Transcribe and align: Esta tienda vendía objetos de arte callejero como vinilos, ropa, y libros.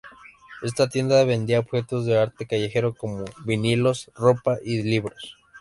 Esta 0.63 0.89
tienda 0.89 1.23
vendía 1.25 1.59
objetos 1.59 2.07
de 2.07 2.17
arte 2.17 2.47
callejero 2.47 2.95
como 2.95 3.23
vinilos, 3.45 4.09
ropa, 4.15 4.57
y 4.65 4.81
libros. 4.81 5.37